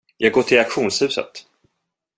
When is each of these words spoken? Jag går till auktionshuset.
Jag 0.17 0.33
går 0.33 0.43
till 0.43 0.59
auktionshuset. 0.59 1.45